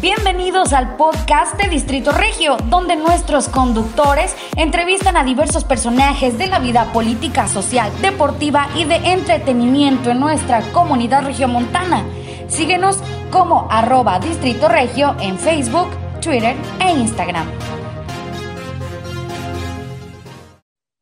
[0.00, 6.60] Bienvenidos al podcast de Distrito Regio, donde nuestros conductores entrevistan a diversos personajes de la
[6.60, 12.06] vida política, social, deportiva y de entretenimiento en nuestra comunidad regiomontana.
[12.48, 15.88] Síguenos como arroba Distrito Regio en Facebook,
[16.22, 17.46] Twitter e Instagram.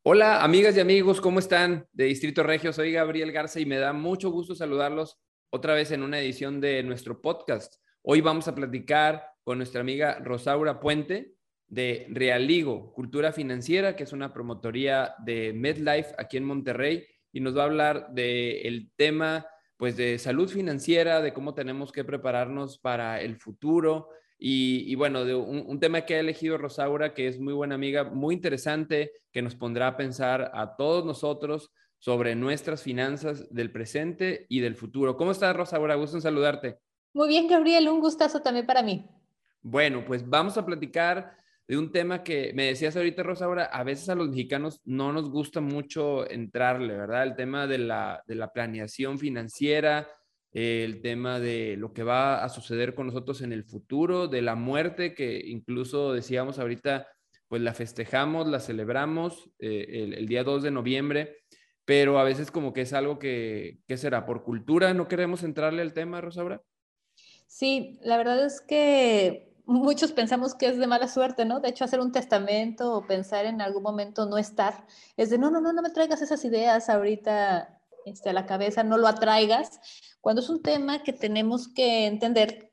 [0.03, 1.87] Hola amigas y amigos, ¿cómo están?
[1.93, 5.17] De Distrito Regio, soy Gabriel Garza y me da mucho gusto saludarlos
[5.49, 7.80] otra vez en una edición de nuestro podcast.
[8.03, 11.35] Hoy vamos a platicar con nuestra amiga Rosaura Puente
[11.67, 17.55] de Realigo, Cultura Financiera, que es una promotoría de MedLife aquí en Monterrey, y nos
[17.55, 19.45] va a hablar del tema
[19.77, 25.35] pues de salud financiera, de cómo tenemos que prepararnos para el futuro y, bueno, de
[25.35, 29.55] un, tema que ha elegido Rosaura, que es muy buena amiga, muy interesante, que nos
[29.55, 35.15] pondrá a pensar a todos nosotros sobre nuestras finanzas del presente y del futuro.
[35.17, 35.93] ¿Cómo estás, Rosaura?
[35.93, 36.79] Gusto en saludarte.
[37.13, 39.05] Muy bien, Gabriel, un gustazo también para mí.
[39.61, 44.09] Bueno, pues vamos a platicar de un tema que me decías ahorita, Rosaura, a veces
[44.09, 47.23] a los mexicanos no nos gusta mucho entrarle, ¿verdad?
[47.23, 50.07] El tema de la, de la planeación financiera,
[50.53, 54.55] el tema de lo que va a suceder con nosotros en el futuro, de la
[54.55, 57.07] muerte, que incluso decíamos ahorita,
[57.47, 61.37] pues la festejamos, la celebramos eh, el, día 2 de noviembre,
[61.85, 64.25] pero a veces como que es algo que, ¿qué será?
[64.25, 66.61] ¿Por cultura no queremos entrarle al tema, Rosaura?
[67.51, 71.59] Sí, la verdad es que muchos pensamos que es de mala suerte, ¿no?
[71.59, 75.51] De hecho, hacer un testamento o pensar en algún momento no estar, es de, no,
[75.51, 79.81] no, no, no me traigas esas ideas ahorita este, a la cabeza, no lo atraigas,
[80.21, 82.71] cuando es un tema que tenemos que entender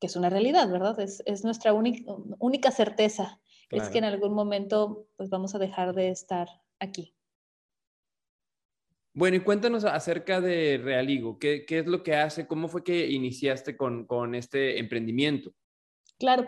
[0.00, 0.98] que es una realidad, ¿verdad?
[0.98, 5.94] Es, es nuestra única, única certeza, es que en algún momento pues vamos a dejar
[5.94, 6.48] de estar
[6.80, 7.15] aquí.
[9.16, 12.46] Bueno, y cuéntanos acerca de Realigo, ¿qué, es lo que hace?
[12.46, 15.54] ¿Cómo fue que iniciaste con, con este emprendimiento?
[16.18, 16.46] Claro,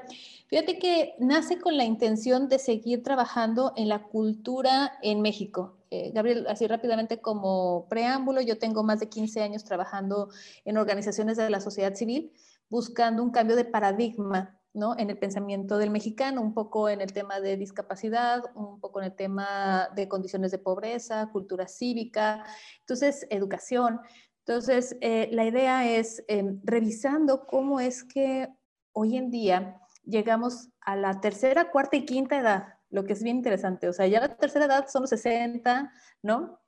[0.49, 5.78] fíjate que nace con la intención de seguir trabajando en la cultura en México.
[5.91, 10.28] Eh, Gabriel, así rápidamente como preámbulo, yo tengo más de 15 años trabajando
[10.67, 12.34] en organizaciones de la sociedad civil,
[12.69, 14.97] buscando un cambio de paradigma ¿no?
[14.99, 19.06] en el pensamiento del mexicano, un poco en el tema de discapacidad, un poco en
[19.06, 22.44] el tema de condiciones de pobreza, cultura cívica,
[22.81, 24.00] entonces educación.
[24.47, 28.49] Entonces, eh, la idea es, em, revisando cómo es que
[28.93, 33.37] hoy en día llegamos a la tercera, cuarta y quinta edad, lo que es bien
[33.37, 33.89] interesante.
[33.89, 36.60] O sea, ya la tercera edad son los 60, ¿no?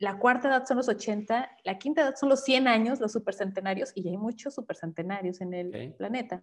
[0.00, 3.92] La cuarta edad son los 80, la quinta edad son los 100 años, los supercentenarios,
[3.94, 6.42] y hay muchos supercentenarios en el planeta.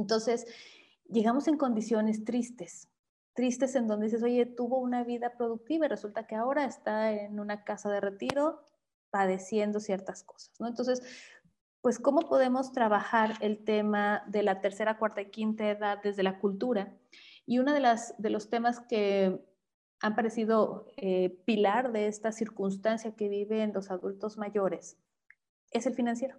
[0.00, 0.46] Entonces,
[1.08, 2.88] llegamos en condiciones tristes,
[3.34, 7.38] tristes en donde dices, oye, tuvo una vida productiva y resulta que ahora está en
[7.38, 8.62] una casa de retiro
[9.10, 10.52] padeciendo ciertas cosas.
[10.60, 11.02] Entonces,
[11.82, 16.38] pues cómo podemos trabajar el tema de la tercera, cuarta y quinta edad desde la
[16.38, 16.96] cultura.
[17.46, 19.44] Y uno de, de los temas que
[20.00, 24.96] han parecido eh, pilar de esta circunstancia que viven los adultos mayores
[25.70, 26.36] es el financiero.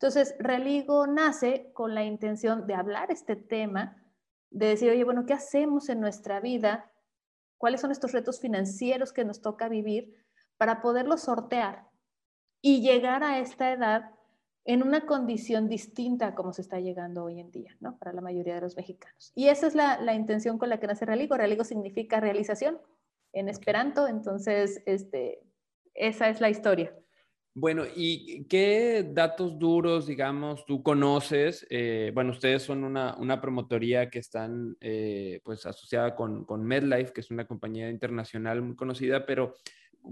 [0.00, 4.00] Entonces, Religo nace con la intención de hablar este tema,
[4.50, 6.92] de decir, oye, bueno, ¿qué hacemos en nuestra vida?
[7.56, 10.14] ¿Cuáles son estos retos financieros que nos toca vivir
[10.56, 11.88] para poderlos sortear
[12.60, 14.12] y llegar a esta edad
[14.64, 17.98] en una condición distinta a como se está llegando hoy en día, ¿no?
[17.98, 19.32] Para la mayoría de los mexicanos.
[19.34, 21.36] Y esa es la, la intención con la que nace Realigo.
[21.36, 22.78] Realigo significa realización
[23.32, 25.42] en esperanto, entonces, este,
[25.94, 26.94] esa es la historia.
[27.60, 31.66] Bueno, ¿y qué datos duros, digamos, tú conoces?
[31.70, 37.12] Eh, bueno, ustedes son una, una promotoría que están, eh, pues, asociada con, con MedLife,
[37.12, 39.56] que es una compañía internacional muy conocida, pero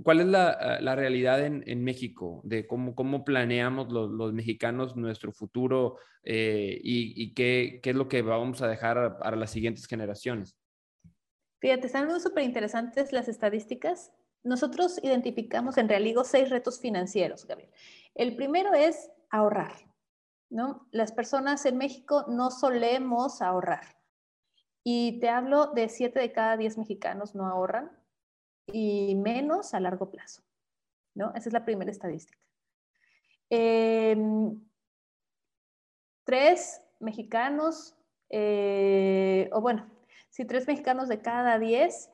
[0.03, 5.97] ¿Cuál es la, ah, realidad en, México de cómo, cómo planeamos los, mexicanos nuestro futuro
[6.23, 10.59] eh, y, qué, es lo que vamos a dejar para las siguientes generaciones?
[11.61, 14.13] Fíjate, están súper interesantes las estadísticas.
[14.47, 17.73] Nosotros identificamos en Realigo seis retos financieros, Gabriel.
[18.15, 19.73] El primero es ahorrar.
[20.51, 20.87] ¿no?
[20.93, 23.98] Las personas en México no solemos ahorrar.
[24.84, 27.91] Y te hablo de siete de cada diez mexicanos no ahorran
[28.72, 30.43] y menos a largo plazo.
[31.15, 31.33] ¿no?
[31.34, 32.39] Esa es la primera estadística.
[33.51, 34.65] Em,
[36.22, 37.97] tres mexicanos,
[38.31, 39.91] eh, o bueno,
[40.31, 42.13] si tres mexicanos de cada diez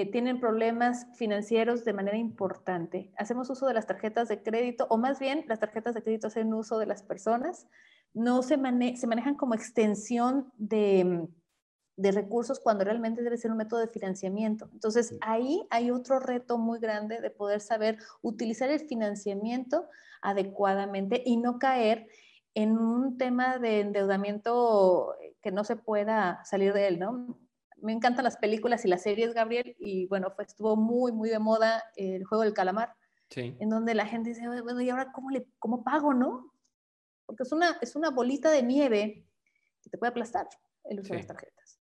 [0.00, 3.12] eh, tienen problemas financieros de manera importante.
[3.16, 6.52] Hacemos uso de las tarjetas de crédito, o más bien las tarjetas de crédito hacen
[6.54, 7.66] uso de las personas,
[8.14, 8.56] no se,
[8.96, 11.28] se manejan como extensión de
[11.98, 14.68] de recursos cuando realmente debe ser un método de financiamiento.
[14.72, 19.88] Entonces, ahí hay otro reto muy grande de poder saber utilizar el financiamiento
[20.22, 22.06] adecuadamente y no caer
[22.54, 27.36] en un tema de endeudamiento que no se pueda salir de él, ¿no?
[27.82, 31.38] Me encantan las películas y las series, Gabriel, y bueno, fue, estuvo muy, muy de
[31.38, 32.94] moda el juego del calamar,
[33.30, 33.56] sí.
[33.58, 36.52] en donde la gente dice, bueno, ¿y ahora cómo, le, cómo pago, no?
[37.26, 39.26] Porque es una, es una bolita de nieve
[39.82, 40.48] que te puede aplastar
[40.84, 41.80] el uso de las tarjetas.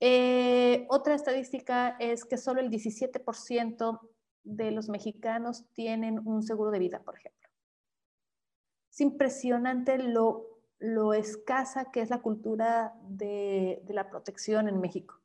[0.00, 4.00] Eh, otra estadística es que solo el 17%
[4.44, 7.48] de los mexicanos tienen un seguro de vida, por ejemplo.
[8.90, 15.20] Es impresionante lo, lo escasa que es la cultura de, de la protección en México.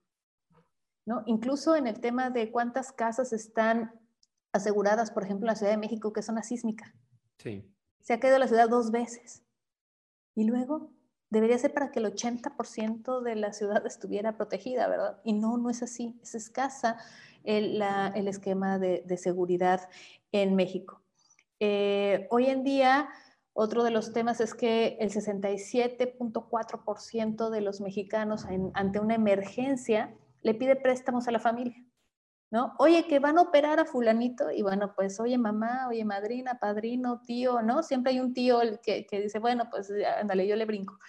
[1.05, 1.23] ¿No?
[1.25, 3.99] Incluso en el tema de cuántas casas están
[4.51, 6.93] aseguradas, por ejemplo, en la Ciudad de México, que es zona sísmica.
[7.37, 7.69] Sí.
[8.01, 9.43] Se ha caído la ciudad dos veces.
[10.35, 10.91] Y luego
[11.29, 15.19] debería ser para que el 80% de la ciudad estuviera protegida, ¿verdad?
[15.23, 16.17] Y no, no es así.
[16.21, 16.97] Es escasa
[17.43, 17.83] el,
[18.15, 19.89] el esquema de, de, seguridad
[20.31, 21.01] en México.
[21.59, 23.09] Eh, hoy en día,
[23.53, 30.53] otro de los temas es que el 67.4% de los mexicanos ante una emergencia le
[30.53, 31.83] pide préstamos a la familia.
[32.51, 32.75] ¿No?
[32.77, 37.19] Oye, que van a operar a fulanito y bueno, pues oye mamá, oye madrina, padrino,
[37.25, 37.81] tío, ¿no?
[37.81, 40.99] Siempre hay un tío que, que dice, bueno, pues ándale, yo le brinco.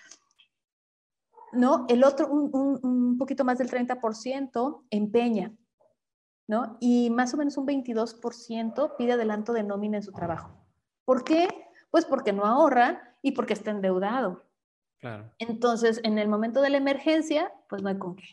[1.52, 1.84] ¿No?
[1.90, 5.54] El otro, un, un, un poquito más del 30% empeña,
[6.48, 6.78] ¿no?
[6.80, 10.64] Y más o menos un 22% pide adelanto de nómina en su trabajo.
[11.04, 11.46] ¿Por qué?
[11.90, 14.46] Pues porque no ahorra y porque está endeudado.
[14.98, 15.30] Claro.
[15.38, 18.24] Entonces, en el momento de la emergencia, pues no hay con qué.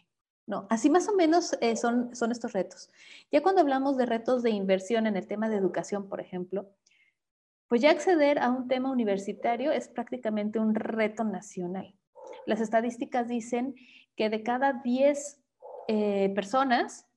[0.51, 2.91] No, así más o menos eh, son, son estos retos.
[3.31, 6.67] Ya cuando hablamos de retos de inversión en el tema de educación, por ejemplo,
[7.69, 11.95] pues ya acceder a un tema universitario es prácticamente un reto nacional.
[12.45, 13.75] Las estadísticas dicen
[14.17, 15.41] que de cada 10
[15.87, 17.07] eh, personas,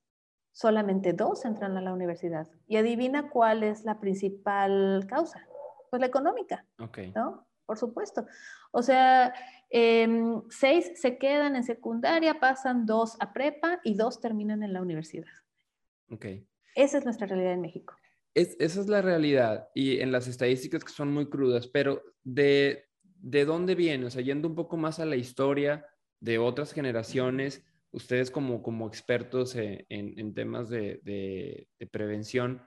[0.52, 2.46] solamente dos entran a la universidad.
[2.68, 5.44] Y adivina cuál es la principal causa.
[5.90, 7.10] Pues la económica, okay.
[7.10, 7.48] ¿no?
[7.66, 8.26] Por supuesto.
[8.70, 9.34] O sea,
[9.76, 14.80] Em, seis se quedan en secundaria, pasan dos a prepa y dos terminan en la
[14.80, 15.26] universidad.
[16.10, 16.26] Ok.
[16.76, 17.96] Esa es nuestra realidad en México.
[18.34, 22.84] Es, esa es la realidad y en las estadísticas que son muy crudas, pero ¿de,
[23.02, 24.06] de dónde viene?
[24.06, 25.84] O sea, yendo un poco más a la historia
[26.20, 32.62] de otras generaciones, ustedes como, como expertos en, en temas de, de, de, prevención,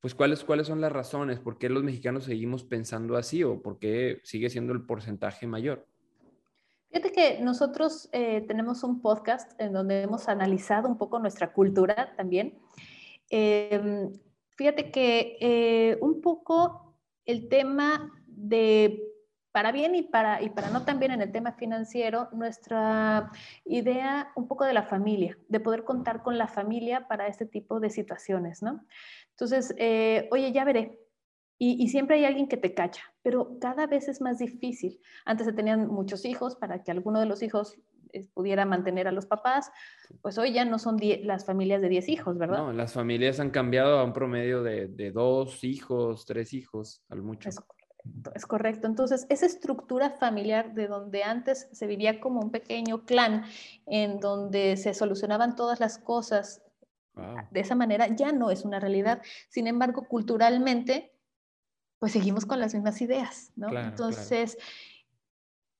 [0.00, 1.38] pues ¿cuáles, ¿cuáles son las razones?
[1.38, 5.86] ¿Por qué los mexicanos seguimos pensando así o por qué sigue siendo el porcentaje mayor?
[6.96, 12.14] Fíjate que nosotros eh, tenemos un podcast en donde hemos analizado un poco nuestra cultura
[12.16, 12.58] también.
[13.28, 14.10] Em,
[14.56, 16.96] fíjate que eh, un poco
[17.26, 19.02] el tema de
[19.52, 23.30] para bien y para, y para no también en el tema financiero, nuestra
[23.66, 27.78] idea un poco de la familia, de poder contar con la familia para este tipo
[27.78, 28.86] de situaciones, ¿no?
[29.32, 30.98] Entonces, eh, oye, ya veré,
[31.58, 35.00] y, siempre hay alguien que te cacha, pero cada vez es más difícil.
[35.24, 37.78] Antes se tenían muchos hijos para que alguno de los hijos
[38.12, 39.70] eh, pudiera mantener a los papás,
[40.20, 42.58] pues hoy ya no son las familias de 10 hijos, ¿verdad?
[42.58, 47.48] No, las familias han cambiado a un promedio de, dos hijos, tres hijos, al mucho.
[48.34, 48.86] Es correcto.
[48.86, 53.44] Entonces, esa estructura familiar de donde antes se vivía como un pequeño clan,
[53.86, 56.62] en donde se solucionaban todas las cosas
[57.50, 59.22] de esa manera, ya no es una realidad.
[59.48, 61.15] Sin embargo, culturalmente
[61.98, 63.68] pues seguimos con las mismas ideas, ¿no?
[63.78, 64.58] Entonces,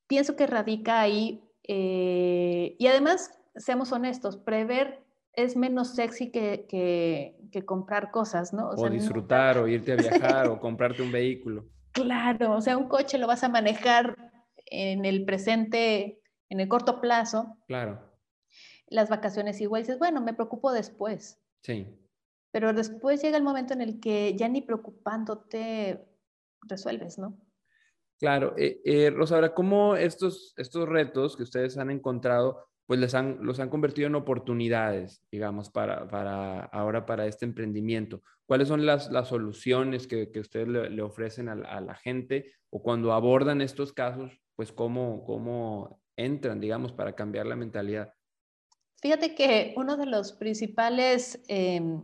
[0.06, 7.64] pienso que radica ahí, eh, y además, seamos honestos, prever es menos sexy que, que,
[7.64, 8.68] comprar cosas, ¿no?
[8.68, 11.66] O, disfrutar, o irte a viajar, o comprarte un vehículo.
[11.92, 14.16] Claro, o sea, un coche lo vas a manejar
[14.66, 16.20] en el presente,
[16.50, 17.56] en el corto plazo.
[17.66, 18.00] Claro.
[18.88, 21.40] Las vacaciones igual dices, bueno, me preocupo después.
[21.62, 21.87] Sí.
[22.56, 26.08] Pero después llega el momento en el que ya ni preocupándote
[26.62, 27.38] resuelves, ¿no?
[28.18, 28.54] Claro.
[28.56, 33.60] Eh, eh, Rosa, ¿cómo estos, estos retos que ustedes han encontrado, pues les han, los
[33.60, 38.22] han convertido en oportunidades, digamos, para, para ahora para este emprendimiento?
[38.46, 43.12] ¿Cuáles son las, las soluciones que, que ustedes le, ofrecen a la, gente o cuando
[43.12, 48.14] abordan estos casos, pues cómo, cómo entran, digamos, para cambiar la mentalidad?
[49.02, 52.02] Fíjate que uno de los principales em,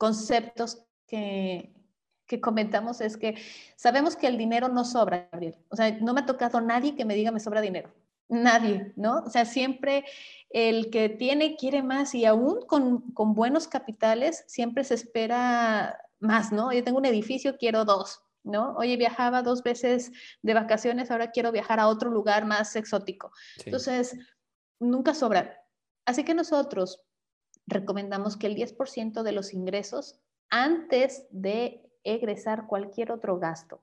[0.00, 1.74] conceptos que,
[2.26, 3.34] que comentamos es que
[3.76, 5.56] sabemos que el dinero no sobra, Gabriel.
[5.68, 7.92] O sea, no me ha tocado nadie que me diga me sobra dinero.
[8.30, 9.18] Nadie, ¿no?
[9.26, 10.06] O sea, siempre
[10.48, 16.50] el que tiene quiere más y aún con, con buenos capitales siempre se espera más,
[16.50, 16.72] ¿no?
[16.72, 18.74] Yo tengo un edificio, quiero dos, ¿no?
[18.78, 23.32] Oye, viajaba dos veces de vacaciones, ahora quiero viajar a otro lugar más exótico.
[23.66, 24.16] Entonces,
[24.78, 25.62] nunca sobra.
[26.06, 27.04] Así que nosotros
[27.70, 33.82] recomendamos que el 10% de los ingresos antes de egresar cualquier otro gasto,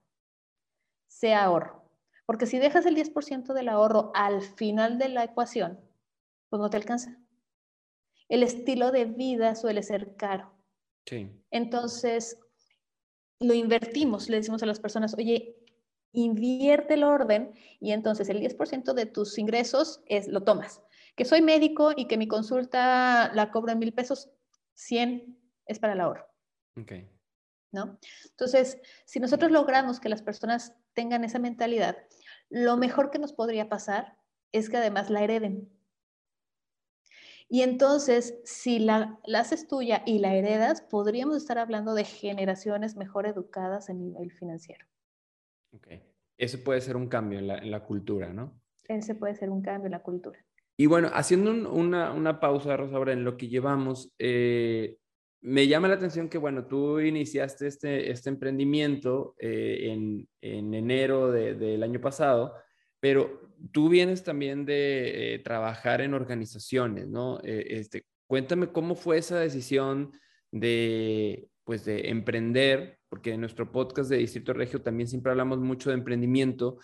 [1.07, 1.83] sea ahorro.
[2.25, 5.79] Porque si dejas el 10% del ahorro al final de la ecuación,
[6.49, 7.17] pues no te alcanza.
[8.27, 10.51] El estilo de vida suele ser caro.
[11.05, 11.31] Sí.
[11.51, 12.37] Entonces,
[13.39, 15.55] lo invertimos, le decimos a las personas, oye,
[16.11, 20.81] invierte el orden y entonces el 10% de tus ingresos es, lo tomas.
[21.17, 24.29] Que soy médico y que mi consulta la cobro en mil pesos,
[24.75, 26.25] 100 es para el ahorro.
[26.79, 27.09] Okay.
[27.73, 27.99] ¿No?
[28.29, 31.97] Entonces, si nosotros logramos que las personas tengan esa mentalidad,
[32.49, 34.17] lo mejor que nos podría pasar
[34.51, 35.69] es que además la hereden.
[37.49, 43.25] Y entonces, si la, haces tuya y la heredas, podríamos estar hablando de generaciones mejor
[43.25, 44.85] educadas en nivel financiero.
[45.73, 45.87] Ok.
[46.37, 48.61] Ese puede ser un cambio en la, cultura, ¿no?
[48.87, 50.45] Ese puede ser un cambio en la cultura.
[50.79, 54.97] Y bueno, haciendo una, una, pausa, Rosa, en lo que llevamos, eh,
[55.41, 61.31] me llama la atención que, bueno, tú iniciaste este, este emprendimiento eh, en, en, enero
[61.31, 62.53] del año pasado,
[62.99, 63.41] pero
[63.71, 67.39] tú vienes también de eh, trabajar en organizaciones, ¿no?
[67.43, 70.11] Este, cuéntame cómo fue esa decisión
[70.51, 75.89] de, pues, de emprender, porque en nuestro podcast de Distrito Regio también siempre hablamos mucho
[75.89, 76.77] de emprendimiento.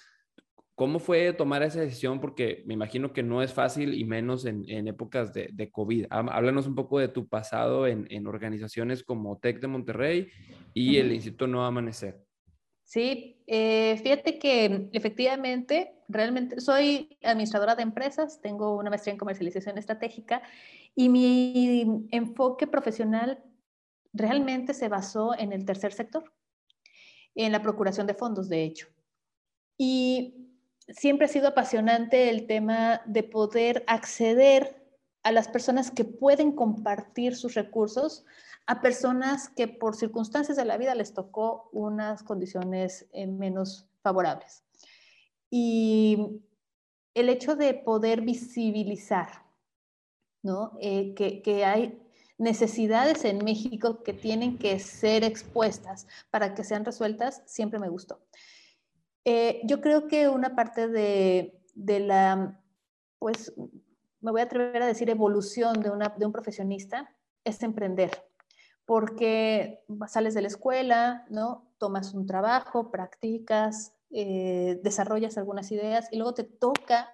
[0.76, 2.20] ¿Cómo fue tomar esa decisión?
[2.20, 6.08] Porque me imagino que no es fácil y menos en, épocas de, de, COVID.
[6.10, 10.28] Háblanos un poco de tu pasado en, en organizaciones como TEC de Monterrey
[10.74, 12.24] y el Instituto Nuevo Amanecer.
[12.84, 19.78] Sí, eh, fíjate que efectivamente, realmente soy administradora de empresas, tengo una maestría en comercialización
[19.78, 20.44] estratégica
[20.94, 23.44] y mi enfoque profesional
[24.12, 26.32] realmente se basó en el tercer sector,
[27.36, 28.88] en la procuración de fondos, de hecho.
[29.78, 30.53] Y
[30.94, 34.82] siempre ha sido apasionante el tema de poder acceder
[35.24, 38.26] a las personas que pueden compartir sus recursos
[38.66, 44.64] a personas que por circunstancias de la vida les tocó unas condiciones eh, menos favorables.
[45.50, 46.42] Y
[47.14, 49.44] el hecho de poder visibilizar
[50.44, 50.78] ¿no?
[50.82, 52.00] Eh, que, hay
[52.38, 58.20] necesidades en México que tienen que ser expuestas para que sean resueltas, siempre me gustó.
[59.26, 62.60] Eh, yo creo que una parte de, de, la,
[63.20, 63.54] pues
[64.22, 67.10] me voy a atrever a decir, evolución de, una, de un profesionista
[67.44, 68.12] es emprender
[68.86, 71.72] porque sales de la escuela, ¿no?
[71.78, 77.12] Tomas un trabajo, practicas, eh, desarrollas algunas ideas y luego te toca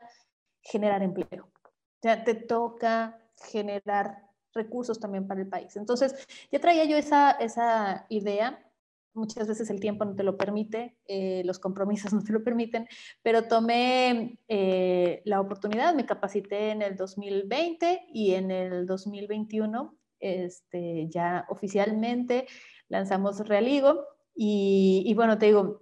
[0.61, 1.45] generar empleo.
[1.45, 5.75] O sea, te toca generar recursos también para el país.
[5.75, 8.65] Entonces, ya traía yo esa, esa idea.
[9.13, 12.87] Muchas veces el tiempo no te lo permite, eh, los compromisos no te lo permiten,
[13.21, 21.07] pero tomé eh, la oportunidad, me capacité en el 2020 y en el 2021 este,
[21.09, 22.47] ya oficialmente
[22.89, 25.81] lanzamos Realigo y, y bueno, te digo,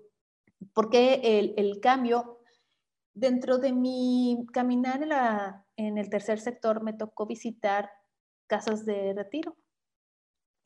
[0.73, 2.39] porque el, el, cambio
[3.13, 7.89] dentro de mi caminar en, la, en el tercer sector me tocó visitar
[8.47, 9.55] casas de retiro.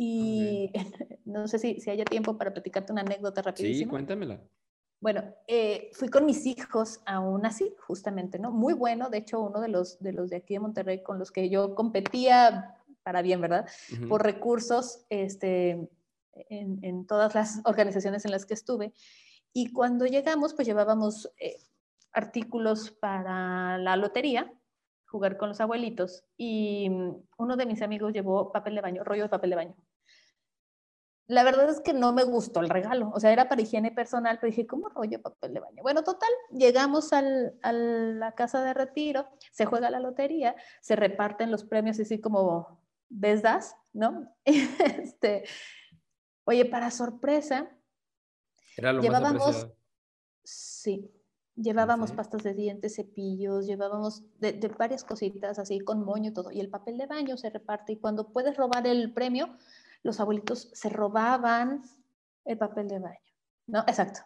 [0.03, 0.71] Y
[1.25, 3.85] no sé si, si haya tiempo para platicarte una anécdota rapidísima.
[3.85, 4.41] Sí, cuéntamela.
[4.99, 8.51] Bueno, eh, fui con mis hijos aún así, justamente, ¿no?
[8.51, 11.31] Muy bueno, de hecho, uno de los, de los de aquí de Monterrey con los
[11.31, 13.67] que yo competía para bien, ¿verdad?
[14.09, 15.87] Por recursos este,
[16.49, 18.93] en, todas las organizaciones en las que estuve.
[19.53, 21.57] Y cuando llegamos, pues llevábamos eh,
[22.11, 24.51] artículos para la lotería,
[25.05, 29.23] jugar con los abuelitos, y mm, uno de mis amigos llevó papel de baño, rollo
[29.23, 29.75] de papel de baño.
[31.31, 34.37] La verdad es que no me gustó el regalo, o sea, era para higiene personal,
[34.41, 35.81] pero dije, ¿cómo rollo papel de baño?
[35.81, 41.49] Bueno, total, llegamos al, a la casa de retiro, se juega la lotería, se reparten
[41.49, 44.27] los premios así como das, ¿no?
[44.45, 45.45] este,
[46.43, 47.69] oye, para sorpresa,
[48.75, 49.69] Era lo llevábamos,
[50.43, 51.09] sí,
[51.55, 56.51] llevábamos pastas de dientes, cepillos, llevábamos de, de, varias cositas así con moño y todo,
[56.51, 59.57] y el papel de baño se reparte y cuando puedes robar el premio,
[60.03, 61.81] los abuelitos se robaban
[62.45, 63.31] el papel de baño.
[63.67, 63.79] ¿no?
[63.87, 64.21] Exacto,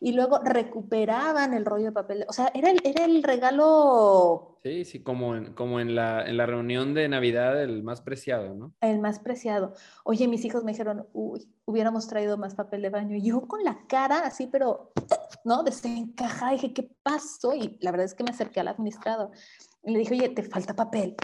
[0.00, 2.24] Y luego recuperaban el rollo de papel.
[2.28, 4.58] O sea, era el, era el regalo.
[4.62, 8.54] Sí, sí, como en, como en, la, en la reunión de Navidad, el más preciado,
[8.54, 8.72] ¿no?
[8.80, 9.74] El más preciado.
[10.04, 13.16] Oye, mis hijos me dijeron, uy, hubiéramos traído más papel de baño.
[13.16, 14.92] Y yo con la cara así, pero,
[15.44, 15.62] ¿no?
[15.62, 17.54] Desencajada, dije, ¿qué pasó?
[17.54, 19.30] Y la verdad es que me acerqué al administrador
[19.84, 21.14] y le dije, oye, te falta papel.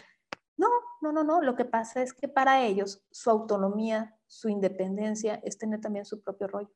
[0.61, 0.69] No,
[1.00, 1.40] no, no, no.
[1.40, 6.21] Lo que pasa es que para ellos su autonomía, su independencia es tener también su
[6.21, 6.71] propio rollo.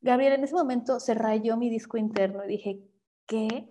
[0.00, 2.80] Gabriel, en ese momento se rayó mi disco interno y dije,
[3.26, 3.70] ¿qué?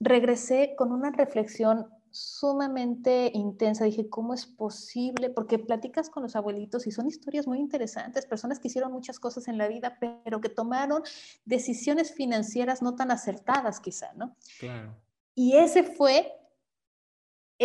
[0.00, 3.86] Regresé con una reflexión sumamente intensa.
[3.86, 5.30] Dije, ¿cómo es posible?
[5.30, 9.48] Porque platicas con los abuelitos y son historias muy interesantes, personas que hicieron muchas cosas
[9.48, 11.02] en la vida, pero que tomaron
[11.46, 14.36] decisiones financieras no tan acertadas quizá, ¿no?
[14.60, 14.94] Claro.
[15.34, 16.41] Y ese fue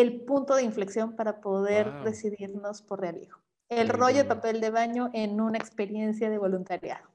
[0.01, 3.42] el punto de inflexión para poder decidirnos por Realijo.
[3.68, 7.08] El rollo de papel de baño en una experiencia de voluntariado.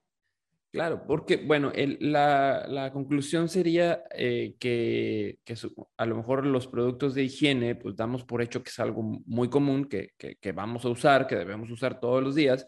[0.73, 1.71] Claro, porque, bueno,
[2.01, 5.39] la, conclusión sería eh, que,
[5.99, 9.49] a lo mejor los productos de higiene, pues damos por hecho que es algo muy
[9.49, 10.13] común, que,
[10.53, 12.67] vamos a usar, que debemos usar todos los días,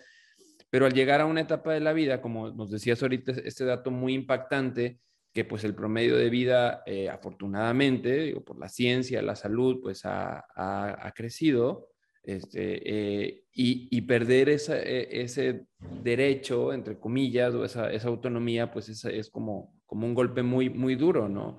[0.71, 3.91] pero al llegar a una etapa de la vida, como nos decías ahorita, este dato
[3.91, 5.01] muy impactante,
[5.35, 10.47] que pues el promedio de vida, eh, afortunadamente, por la ciencia, la salud, pues ha,
[10.57, 11.91] ha crecido,
[12.25, 12.81] este,
[13.27, 15.67] eh, y, perder e, ese
[16.03, 20.95] derecho, entre comillas, o esa, autonomía, pues es, es, como, como un golpe muy, muy
[20.95, 21.59] duro, ¿no?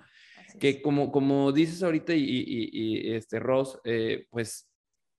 [0.60, 4.72] que como, como dices ahorita y, este Ross, eh, pues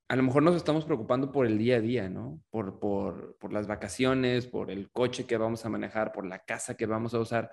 [0.09, 2.41] a lo mejor nos estamos preocupando por el día a día, ¿no?
[2.49, 6.75] Por, por, por, las vacaciones, por el coche que vamos a manejar, por la casa
[6.75, 7.51] que vamos a usar,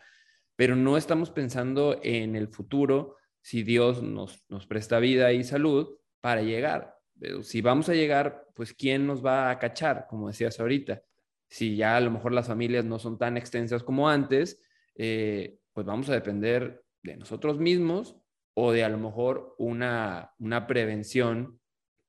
[0.56, 5.99] pero no estamos pensando en el futuro, si Dios nos, nos presta vida y salud
[6.20, 6.94] para llegar
[7.42, 10.06] si vamos a llegar, pues ¿quién nos va a cachar?
[10.08, 11.02] Como decías ahorita.
[11.49, 14.61] Si ya a lo mejor las familias no son tan extensas como antes,
[14.96, 18.16] eh, pues vamos a depender de nosotros mismos
[18.54, 21.61] o de a lo mejor una, una prevención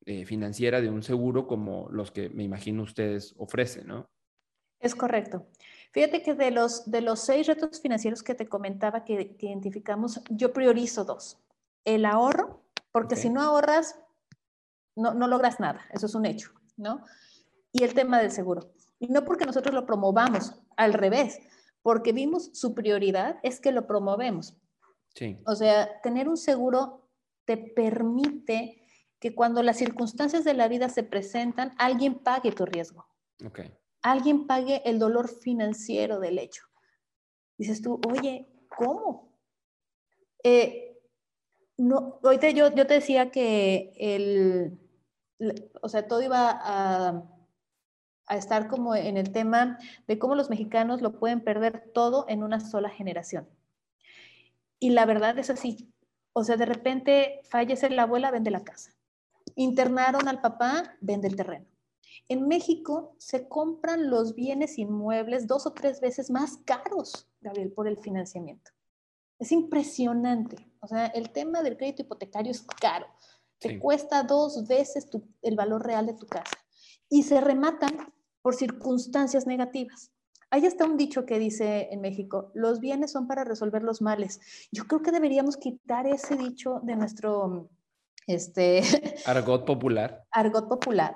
[0.05, 4.09] eh, financiera de un seguro como los que me imagino ustedes ofrecen, ¿no?
[4.79, 5.47] Es correcto.
[5.95, 10.51] Fíjate que de los, de los seis retos financieros que te comentaba que, identificamos, yo
[10.51, 11.39] priorizo dos.
[11.85, 13.97] El ahorro, porque si no ahorras,
[14.97, 17.01] no, no logras nada, eso es un hecho, ¿no?
[17.71, 18.73] Y el tema del seguro.
[18.99, 21.39] Y no porque nosotros lo promovamos, al revés,
[21.81, 24.53] porque vimos su prioridad es que lo promovemos.
[25.13, 25.39] Sí.
[25.45, 27.07] O sea, tener un seguro
[27.45, 28.85] te permite
[29.17, 33.07] que cuando las circunstancias de la vida se presentan, alguien pague tu riesgo.
[33.45, 33.73] Okay.
[34.05, 36.63] Alguien pague el dolor financiero del hecho.
[37.57, 38.47] Dices tú, oye,
[38.77, 39.35] ¿cómo?
[40.43, 41.01] Eh,
[41.77, 44.77] no, ahorita yo, yo te decía que el,
[45.81, 47.23] o sea, todo iba a,
[48.29, 52.59] estar como en el tema de cómo los mexicanos lo pueden perder todo en una
[52.59, 53.49] sola generación.
[54.79, 55.91] Y la verdad es así.
[56.31, 58.91] O sea, de repente fallece la abuela, vende la casa.
[59.55, 61.65] Internaron al papá, vende el terreno.
[62.27, 67.87] En México se compran los bienes inmuebles dos o tres veces más caros, Gabriel, por
[67.87, 68.71] el financiamiento.
[69.39, 70.71] Es impresionante.
[70.79, 73.07] O sea, el tema del crédito hipotecario es caro.
[73.59, 75.07] Te cuesta dos veces
[75.41, 76.57] el valor real de tu casa.
[77.09, 80.11] Y se rematan por circunstancias negativas.
[80.51, 84.39] Hay hasta un dicho que dice en México, los bienes son para resolver los males.
[84.71, 87.69] Yo creo que deberíamos quitar ese dicho de nuestro...
[88.27, 88.81] Este,
[89.25, 90.25] argot popular.
[90.31, 91.15] Argot popular,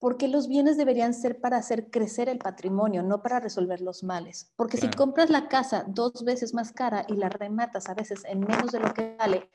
[0.00, 4.50] porque los bienes deberían ser para hacer crecer el patrimonio, no para resolver los males.
[4.56, 8.40] Porque si compras la casa dos veces más cara y la rematas a veces en
[8.40, 9.50] menos de lo que vale,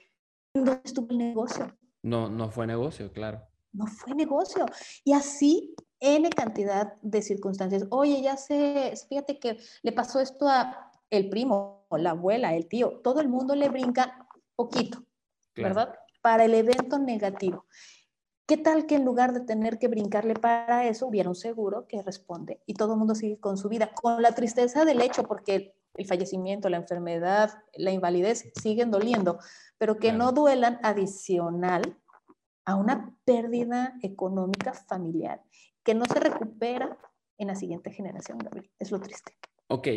[0.54, 1.76] ¿dónde estuvo el negocio?
[2.04, 3.42] No, no fue negocio, claro.
[3.74, 4.68] No fue negocio.
[5.04, 7.88] Y así, N cantidad de circunstancias.
[7.90, 13.02] Oye, ya sé, fíjate que le pasó esto a el primo, la abuela, el tío.
[13.04, 15.04] Todo el mundo le brinca poquito,
[15.56, 15.96] ¿verdad?
[16.22, 17.66] Para el evento negativo.
[18.48, 22.04] ¿Qué tal que en lugar de tener que brincarle para eso, hubiera un seguro que
[22.04, 25.74] responde y todo el mundo sigue con su vida, con la tristeza del hecho, porque
[25.96, 29.40] el fallecimiento, la enfermedad, la invalidez siguen doliendo,
[29.80, 31.98] pero que no duelan adicional
[32.66, 35.42] a una pérdida económica familiar
[35.84, 36.98] que no se recupera
[37.38, 38.70] en la siguiente generación, Gabriel.
[38.78, 39.36] Es lo triste.
[39.68, 39.88] Ok.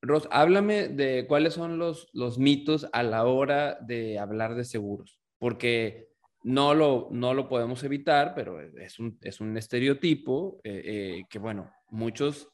[0.00, 5.20] Ros, háblame de cuáles son los, los mitos a la hora de hablar de seguros,
[5.38, 6.11] porque
[6.44, 11.38] no lo, no lo podemos evitar, pero es un, es un estereotipo eh, eh, que,
[11.38, 12.48] bueno, muchos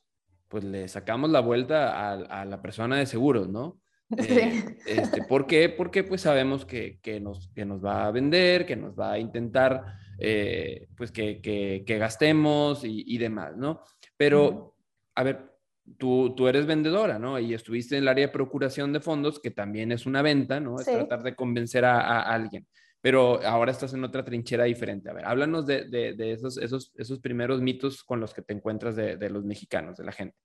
[0.49, 3.81] pues le sacamos la vuelta a, la persona de seguros, ¿no?
[4.17, 5.69] Eh, este, ¿Por qué?
[5.69, 9.85] Porque pues sabemos que, nos, que nos va a vender, que nos va a intentar
[10.19, 13.83] eh, pues que, gastemos y, demás, ¿no?
[14.17, 14.75] Pero,
[15.15, 15.53] a ver,
[15.99, 17.39] tú, tú eres vendedora, ¿no?
[17.39, 20.81] Y estuviste en el área de procuración de fondos, que también es una venta, ¿no?
[20.81, 22.67] Es tratar de convencer a, alguien
[23.01, 25.09] pero ahora estás en otra trinchera diferente.
[25.09, 29.31] A ver, háblanos de, esos, esos, esos, primeros mitos con los que te encuentras de,
[29.31, 30.37] los mexicanos, de la gente.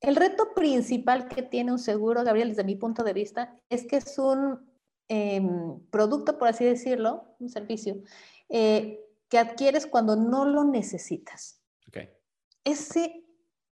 [0.00, 3.96] El reto principal que tiene un seguro, Gabriel, desde mi punto de vista, es que
[3.96, 4.68] es un
[5.08, 8.02] em, producto, por así decirlo, un servicio,
[8.48, 11.62] eh, que adquieres cuando no lo necesitas.
[11.88, 12.10] Okay.
[12.64, 13.24] Ese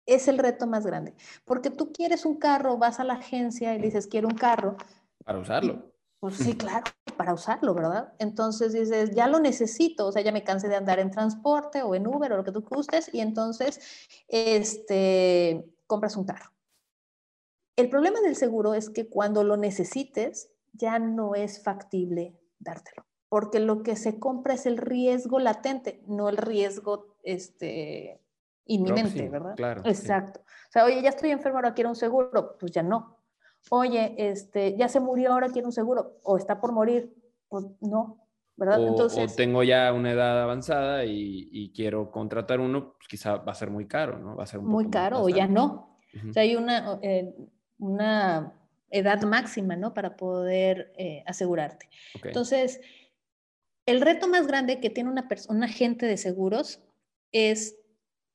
[0.07, 3.81] es el reto más grande, porque tú quieres un carro, vas a la agencia y
[3.81, 4.77] dices, quiero un carro.
[5.24, 5.93] Para usarlo
[6.25, 6.85] Pues sí, claro,
[7.19, 8.15] para usarlo, ¿verdad?
[8.19, 11.95] Entonces dices, ya lo necesito, o sea, ya me cansé de andar en transporte o
[11.95, 13.79] en Uber o lo que tú gustes, y entonces
[14.29, 16.51] este, compras un carro.
[17.77, 23.61] El problema del seguro es que cuando lo necesites, ya no es factible dártelo, porque
[23.61, 28.19] lo que se compra es el riesgo latente, no el riesgo este,
[28.65, 29.57] inminente, ¿verdad?
[29.57, 29.83] Claro.
[29.85, 30.41] Exacto.
[30.41, 33.19] O sea, oye, ya estoy enfermo, ahora quiero un seguro, pues ya no.
[33.70, 37.14] Oye, este, ya se murió, ahora quiero un seguro, o está por morir,
[37.48, 38.24] pues no,
[38.57, 38.81] ¿verdad?
[38.81, 43.37] O, Entonces, o tengo ya una edad avanzada y, y quiero contratar uno, pues quizá
[43.37, 44.37] va a ser muy caro, ¿no?
[44.37, 45.98] Va a ser un muy caro, o ya no.
[46.29, 47.35] O sea, hay una, eh,
[47.79, 48.55] una
[48.90, 49.94] edad máxima, ¿no?
[49.94, 51.88] Para poder eh, asegurarte.
[52.22, 52.81] Entonces,
[53.87, 56.81] el reto más grande que tiene una persona, un agente de seguros
[57.33, 57.77] es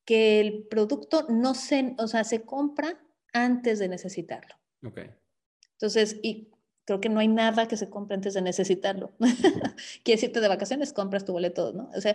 [0.04, 3.00] que el producto no se, o sea, se compra
[3.32, 4.56] antes de necesitarlo.
[4.84, 5.00] ok.
[5.80, 6.50] Entonces, y
[6.84, 9.12] creo que no hay nada que se compre antes de necesitarlo.
[10.04, 11.90] Quieres irte de vacaciones, compras tu boleto, ¿no?
[11.96, 12.14] O sea,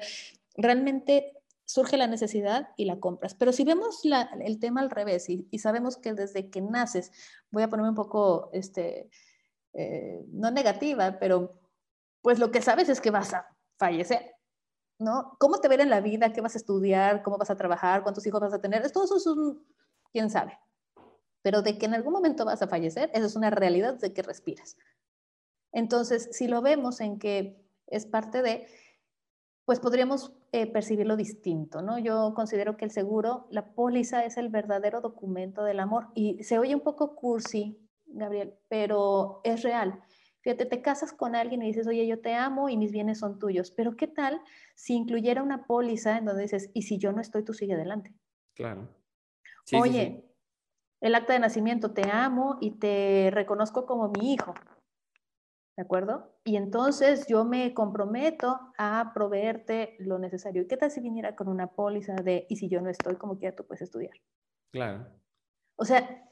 [0.56, 1.34] realmente
[1.66, 3.34] surge la necesidad y la compras.
[3.34, 4.02] Pero si vemos
[4.40, 7.12] el tema al revés y, y sabemos que desde que naces,
[7.50, 9.10] voy a ponerme un poco, este,
[9.74, 11.60] eh, no negativa, pero
[12.22, 13.48] pues lo que sabes es que vas a
[13.78, 14.36] fallecer,
[15.00, 15.36] ¿no?
[15.40, 16.32] ¿Cómo te ver en la vida?
[16.34, 17.24] ¿Qué vas a estudiar?
[17.24, 18.04] ¿Cómo vas a trabajar?
[18.04, 18.90] ¿Cuántos hijos vas a tener?
[18.92, 19.66] Todo eso es un,
[20.12, 20.60] quién sabe.
[21.46, 24.24] Pero de que en algún momento vas a fallecer, eso es una realidad de que
[24.24, 24.78] respiras.
[25.72, 28.66] Entonces, si lo vemos en que es parte de,
[29.64, 32.00] pues podríamos eh, percibirlo distinto, ¿no?
[32.00, 36.58] Yo considero que el seguro, la póliza es el verdadero documento del amor y se
[36.58, 37.78] oye un poco cursi,
[38.08, 40.02] Gabriel, pero es real.
[40.42, 43.38] Fíjate, te casas con alguien y dices, oye, yo te amo y mis bienes son
[43.38, 44.42] tuyos, pero ¿qué tal
[44.74, 48.16] si incluyera una póliza en donde dices, y si yo no estoy, tú sigue adelante?
[48.56, 48.90] Claro.
[49.64, 50.35] Sí, sí, oye, sí.
[51.06, 54.56] El acta de nacimiento, te amo y te reconozco como mi hijo.
[55.78, 56.40] ¿De acuerdo?
[56.44, 60.64] Y entonces yo me comprometo a proveerte lo necesario.
[60.64, 63.38] ¿Y qué tal si viniera con una póliza de, y si yo no estoy, como
[63.38, 64.14] quiera, tú puedes estudiar?
[64.72, 65.06] Claro.
[65.78, 66.24] O sea,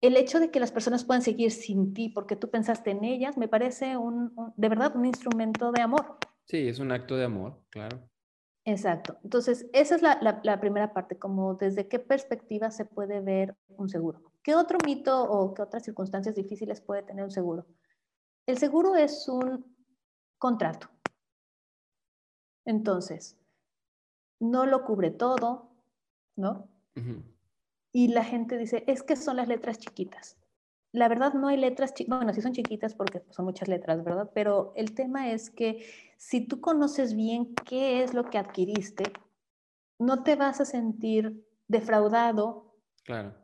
[0.00, 3.36] el hecho de que las personas puedan seguir sin ti porque tú pensaste en ellas,
[3.38, 6.18] me parece un, un- de verdad un instrumento de amor.
[6.46, 8.10] Sí, es un acto de amor, claro.
[8.66, 9.18] Exacto.
[9.22, 13.56] Entonces, esa es la, la- la primera parte, como desde qué perspectiva se puede ver
[13.68, 14.32] un seguro.
[14.42, 17.66] ¿Qué otro mito o qué otras circunstancias difíciles puede tener un seguro?
[18.46, 19.76] El seguro es un
[20.38, 20.88] contrato.
[22.64, 23.38] Entonces,
[24.40, 25.70] no lo cubre todo,
[26.36, 26.68] ¿no?
[27.92, 30.36] Y la gente dice, es que son las letras chiquitas.
[30.94, 34.30] La verdad no hay letras bueno, sí son chiquitas porque son muchas letras, ¿verdad?
[34.32, 35.84] Pero el tema es que
[36.16, 39.02] si tú conoces bien qué es lo que adquiriste,
[39.98, 43.34] no te vas a sentir defraudado Claro.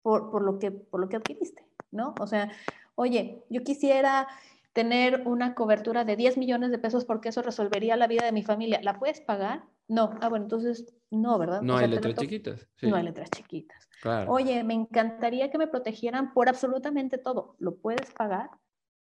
[0.00, 2.14] por, por lo, que, por lo que adquiriste, ¿no?
[2.18, 2.50] O sea,
[2.94, 4.26] oye, yo quisiera
[4.72, 8.42] tener una cobertura de 10 millones de pesos porque eso resolvería la vida de mi
[8.42, 8.80] familia.
[8.82, 9.64] ¿La puedes pagar?
[9.88, 10.10] No.
[10.20, 11.62] Ah, bueno, entonces no, ¿verdad?
[11.62, 12.68] No O hay sea, letras chiquitas.
[12.76, 13.88] Sí, No hay letras chiquitas.
[14.02, 14.30] claro.
[14.30, 17.56] Oye, me encantaría que me protegieran por absolutamente todo.
[17.58, 18.50] ¿Lo puedes pagar?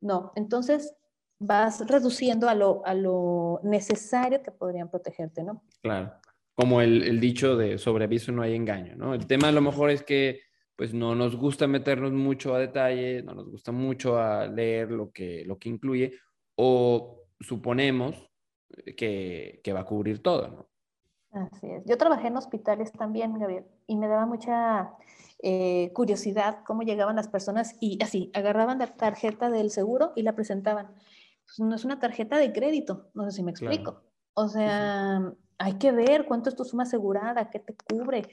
[0.02, 0.32] No.
[0.36, 0.94] Entonces
[1.40, 5.64] vas reduciendo a lo, a lo necesario que podrían protegerte, ¿no?
[5.82, 6.14] Claro.
[6.54, 9.14] Como el, el dicho de sobre aviso no hay engaño, ¿no?
[9.14, 10.42] El tema a lo mejor es que
[10.78, 15.12] pues no nos gusta meternos mucho a detalle, no nos gusta mucho a leer lo
[15.12, 16.14] que, lo que incluye
[16.56, 18.30] o suponemos
[18.98, 20.66] que, que va a cubrir todo, ¿no?
[21.32, 21.84] Así es.
[21.86, 24.94] Yo trabajé en hospitales también, Gabriel, y me daba mucha
[25.44, 30.34] eh, curiosidad cómo llegaban las personas y así, agarraban la tarjeta del seguro y la
[30.34, 30.88] presentaban.
[31.46, 33.74] Pues no es una tarjeta de crédito, no sé si me Claro.
[33.76, 34.02] explico.
[34.34, 38.24] O sea, hay que ver cuánto es tu suma asegurada, qué te cubre,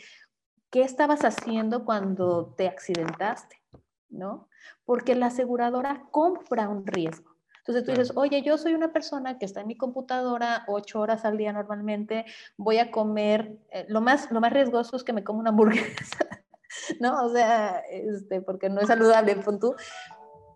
[0.71, 3.63] qué estabas haciendo cuando te accidentaste,
[4.09, 4.49] ¿no?
[4.85, 7.32] Porque la aseguradora compra un riesgo.
[7.63, 11.25] Entonces tú dices, oye, yo soy una persona que está en mi computadora ocho horas
[11.25, 12.25] al día normalmente,
[12.57, 16.27] voy a comer, eh, lo, más, lo más riesgoso es que me como una hamburguesa,
[17.01, 17.25] ¿no?
[17.25, 19.77] O sea, este, porque no es saludable, pon tú.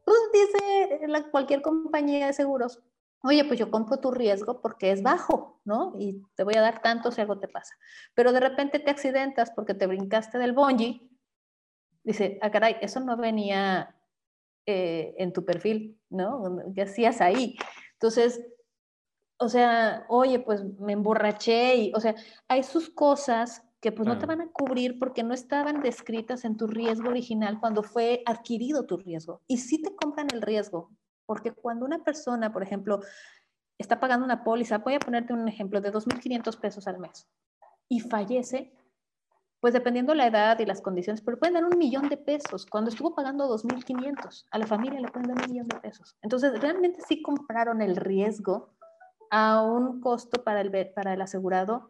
[0.04, 2.82] Pues dice la, cualquier compañía de seguros,
[3.22, 5.94] oye, pues yo compro tu riesgo porque es bajo, ¿no?
[5.96, 7.76] Y te voy a dar tanto si algo te pasa.
[8.14, 11.08] Pero de repente te accidentas porque te brincaste del bungee,
[12.02, 13.94] dice, ah, caray, eso no venía
[14.66, 16.58] eh, en tu perfil, ¿no?
[16.74, 17.56] ¿Qué hacías ahí?
[17.94, 18.44] Entonces,
[19.38, 22.14] o sea, oye, pues me emborraché y, o sea,
[22.48, 26.56] hay sus cosas que pues no te van a cubrir porque no estaban descritas en
[26.56, 29.42] tu riesgo original cuando fue adquirido tu riesgo.
[29.46, 30.90] Y sí te compran el riesgo,
[31.26, 33.00] porque cuando una persona, por ejemplo,
[33.78, 37.28] está pagando una póliza, voy a ponerte un ejemplo de 2.500 pesos al mes
[37.88, 38.72] y fallece,
[39.66, 42.66] pues dependiendo la edad y las condiciones, pero pueden dar un millón de pesos.
[42.66, 46.16] Cuando estuvo pagando 2.500, a la familia le pueden dar un millón de pesos.
[46.22, 48.76] Entonces, realmente sí compraron el riesgo
[49.28, 51.84] a un costo para el, para el asegurado,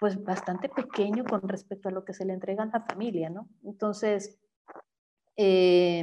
[0.00, 3.46] pues bastante pequeño con respecto a lo que se le entrega a la familia, ¿no?
[3.62, 4.40] Entonces,
[5.36, 6.02] eh,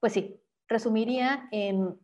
[0.00, 1.98] pues sí, resumiría en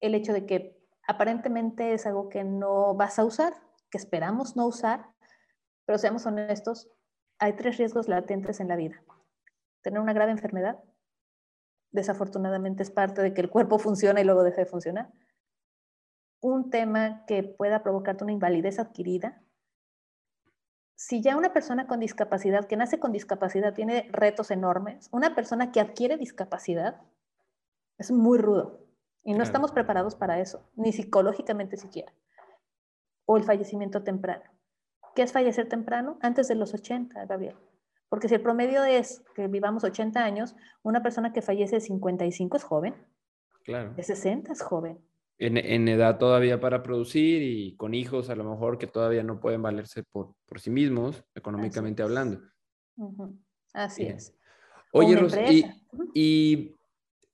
[0.00, 3.52] el hecho de que aparentemente es algo que no vas a usar,
[3.90, 5.06] que esperamos no usar,
[5.84, 6.88] pero seamos honestos,
[7.42, 9.02] hay tres riesgos latentes en la vida.
[9.82, 10.78] Tener una grave enfermedad,
[11.90, 15.10] desafortunadamente es parte de que el cuerpo funciona y luego deja de funcionar.
[16.40, 19.42] Un tema que pueda provocarte una invalidez adquirida.
[20.94, 25.72] Si ya una persona con discapacidad, que nace con discapacidad, tiene retos enormes, una persona
[25.72, 27.00] que adquiere discapacidad
[27.98, 28.86] es muy rudo
[29.24, 32.12] y no estamos preparados para eso, ni psicológicamente siquiera.
[33.24, 34.51] O el fallecimiento temprano.
[35.14, 36.18] ¿Qué es fallecer temprano?
[36.22, 37.56] Antes de los 80, Gabriel.
[38.08, 42.56] Porque si el promedio es que vivamos 80 años, una persona que fallece de 55
[42.56, 42.94] es joven.
[43.64, 43.94] Claro.
[43.94, 44.98] De 60 es joven.
[45.38, 49.60] En, edad todavía para producir y con hijos a lo mejor que todavía no pueden
[49.60, 52.40] valerse por, por sí mismos, económicamente hablando.
[53.72, 54.36] Así es.
[54.92, 55.34] Oye, Ros,
[56.14, 56.76] y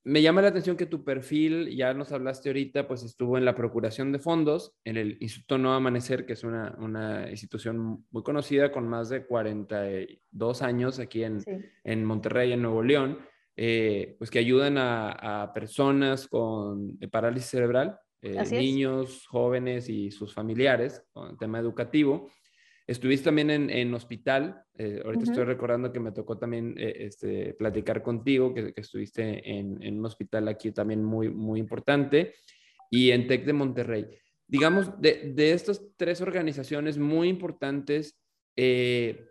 [0.08, 3.54] me llama la atención que tu perfil, ya nos hablaste ahorita, pues estuvo en la
[3.54, 8.72] Procuración de Fondos, en el Instituto No Amanecer, que es una, una institución muy conocida
[8.72, 11.44] con más de 42 años aquí en,
[11.84, 13.18] en Monterrey, en Nuevo León,
[13.54, 20.32] eh, pues que ayudan a, a personas con parálisis cerebral, eh, niños, jóvenes y sus
[20.32, 22.30] familiares, con el tema educativo.
[22.88, 28.02] Estuviste también en, hospital, eh, ahorita estoy recordando que me tocó también eh, este, platicar
[28.02, 32.32] contigo, que, estuviste en, un hospital aquí también muy, muy importante,
[32.90, 34.08] y en TEC de Monterrey.
[34.46, 38.18] Digamos, de, estas tres organizaciones muy importantes,
[38.56, 39.22] eh,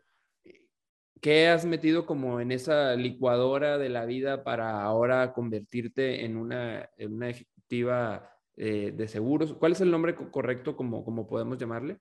[1.20, 6.92] ¿qué has metido como en esa licuadora de la vida para ahora convertirte en una,
[7.00, 9.56] una ejecutiva de seguros?
[9.56, 11.98] ¿Cuál es el nombre correcto, como, como podemos llamarle?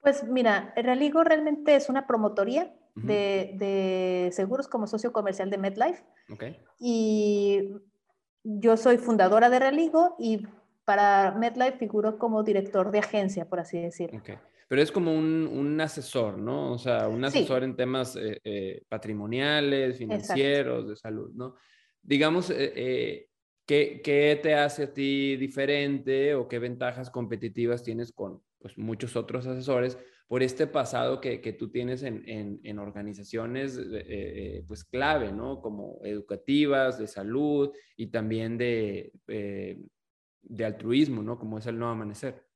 [0.00, 6.02] Pues mira, Realigo realmente es una promotoría de, seguros como socio comercial de MedLife.
[6.78, 7.74] Y
[8.42, 10.46] yo soy fundadora de Realigo y
[10.84, 14.20] para MedLife figuro como director de agencia, por así decirlo.
[14.68, 16.72] Pero es como un, asesor, ¿no?
[16.72, 21.56] O sea, un asesor en temas eh, eh, patrimoniales, financieros, de salud, ¿no?
[22.02, 23.28] Digamos, eh,
[23.66, 29.16] ¿qué, ¿qué, te hace a ti diferente o qué ventajas competitivas tienes con, pues, muchos
[29.16, 32.22] otros asesores por este pasado que, que tú tienes en,
[32.62, 35.60] en, organizaciones eh, eh, pues clave, ¿no?
[35.60, 39.82] Como educativas, de salud y también de, eh,
[40.42, 41.36] de altruismo, ¿no?
[41.36, 42.46] Como es el Nuevo Amanecer.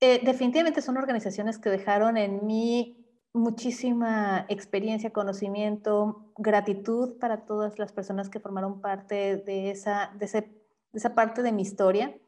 [0.00, 8.30] definitivamente son organizaciones que dejaron en mí muchísima experiencia, conocimiento, gratitud para todas las personas
[8.30, 12.18] que formaron parte de esa, de, ese, de esa parte de mi historia.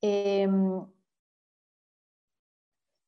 [0.00, 0.84] Em,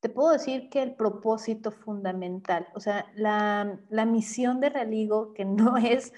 [0.04, 5.76] te puedo decir que el propósito fundamental, o sea, la, misión de Realigo, que no
[5.78, 6.12] es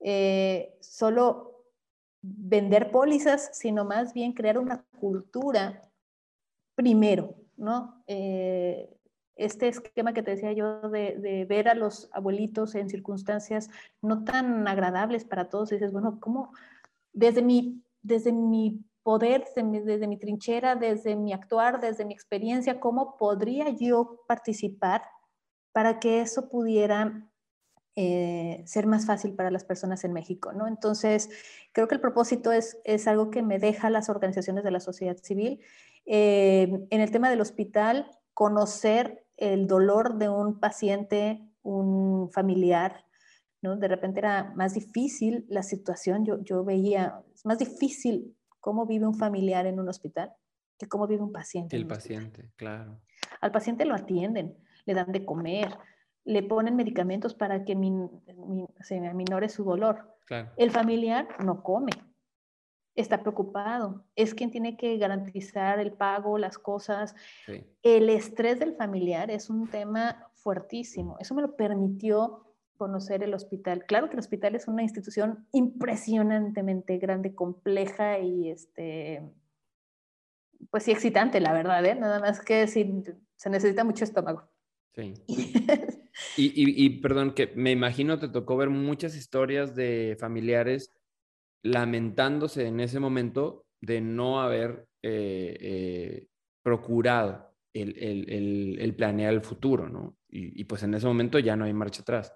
[0.00, 1.66] eh, solo
[2.22, 5.82] vender pólizas, sino más bien crear una cultura
[6.74, 8.02] primero, ¿no?
[8.06, 8.96] Eh,
[9.34, 13.68] este esquema que te decía yo de, ver a los abuelitos en circunstancias
[14.00, 16.54] no tan agradables para todos, dices, bueno, ¿cómo
[17.12, 23.16] desde mi, desde mi poder, desde mi, trinchera, desde mi actuar, desde mi experiencia, cómo
[23.16, 25.04] podría yo participar
[25.70, 27.30] para que eso pudiera
[27.94, 30.66] eh, ser más fácil para las personas en México, ¿no?
[30.66, 31.30] Entonces,
[31.70, 35.16] creo que el propósito es, es algo que me deja las organizaciones de la sociedad
[35.18, 35.60] civil.
[36.04, 43.04] Eh, en el tema del hospital, conocer el dolor de un paciente, un familiar,
[43.62, 43.76] ¿no?
[43.76, 48.35] De repente era más difícil la situación, yo, yo veía, es más difícil
[48.66, 50.32] cómo vive un familiar en un hospital
[50.76, 51.76] que cómo vive un paciente.
[51.76, 53.00] El paciente, claro.
[53.40, 55.78] Al paciente lo atienden, le dan de comer,
[56.24, 57.76] le ponen medicamentos para que
[58.80, 60.18] se minore su dolor.
[60.56, 61.92] El familiar no come,
[62.96, 67.14] está preocupado, es quien tiene que garantizar el pago, las cosas.
[67.84, 71.16] El estrés del familiar es un tema fuertísimo.
[71.20, 73.84] Eso me lo permitió conocer el hospital.
[73.86, 79.22] Claro que el hospital es una institución impresionantemente grande, compleja y este,
[80.70, 81.94] pues sí excitante, la verdad, ¿eh?
[81.94, 83.02] Nada más que si
[83.36, 84.48] se necesita mucho estómago.
[84.94, 85.14] Sí.
[86.36, 90.92] y, perdón, que me imagino te tocó ver muchas historias de familiares
[91.62, 96.28] lamentándose en ese momento de no haber eh, eh,
[96.62, 100.16] procurado el, el, el, planear el futuro, ¿no?
[100.28, 102.32] y, pues en ese momento ya no hay marcha atrás.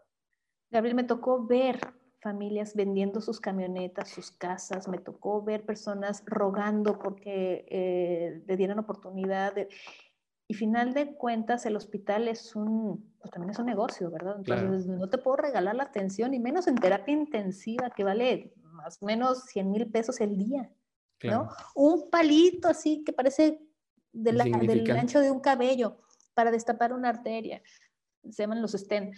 [0.71, 1.81] Gabriel, me tocó ver
[2.21, 8.79] familias vendiendo sus camionetas, sus casas, me tocó ver personas rogando porque eh, le dieran
[8.79, 9.55] oportunidad.
[10.47, 14.37] y final de cuentas, el hospital es un, pues también es un negocio, ¿verdad?
[14.39, 18.99] Entonces, no te puedo regalar la atención, y menos en terapia intensiva, que vale más
[19.01, 20.71] o menos 100 mil pesos el día,
[21.23, 21.49] ¿no?
[21.75, 23.61] Un palito así que parece
[24.13, 25.99] del ancho de un cabello
[26.35, 27.63] para destapar una arteria.
[28.31, 29.15] Se llaman los stent.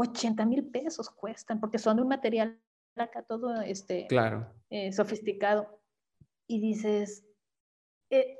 [0.00, 2.58] 80 mil pesos cuestan porque son de un material
[2.96, 4.46] acá todo este, claro.
[4.68, 5.80] Eh, sofisticado.
[6.46, 7.24] Y dices,
[8.10, 8.38] eh,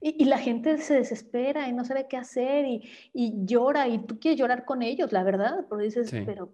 [0.00, 4.18] y, la gente se desespera y no sabe qué hacer y, y, llora y tú
[4.18, 6.52] quieres llorar con ellos, la verdad, porque dices, pero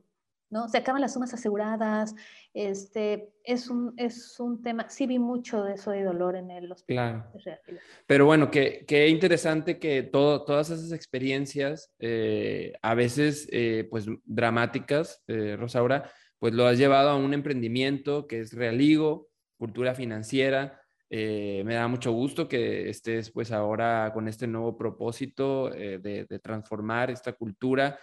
[0.54, 0.68] ¿no?
[0.68, 2.14] Se acaban las sumas aseguradas,
[2.54, 6.70] este, es un, es un tema, sí vi mucho de eso de dolor en el
[6.70, 7.26] hospital.
[7.42, 7.60] Claro.
[8.06, 14.06] Pero bueno, qué, qué interesante que todo, todas esas experiencias, eh, a veces eh, pues
[14.24, 20.80] dramáticas, eh, Rosaura, pues lo has llevado a un emprendimiento que es Realigo, cultura financiera,
[21.10, 27.08] me da mucho gusto que estés pues ahora con este nuevo propósito de, de, transformar
[27.08, 27.96] esta cultura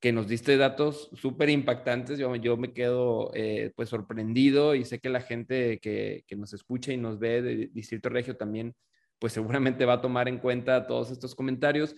[0.00, 2.18] que nos diste datos súper impactantes.
[2.18, 6.52] Yo, yo me quedo eh, pues sorprendido y sé que la gente que, que, nos
[6.52, 8.74] escucha y nos ve de Distrito Regio también,
[9.18, 11.96] pues seguramente va a tomar en cuenta todos estos comentarios.